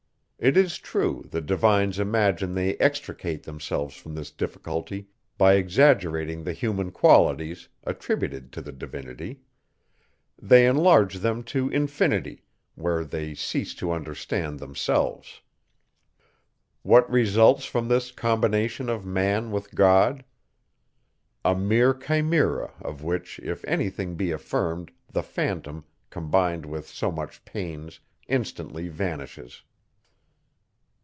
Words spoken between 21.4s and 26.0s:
A mere chimera, of which, if any thing be affirmed, the phantom,